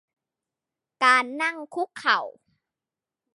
[1.03, 2.21] การนั่งคุกเข่า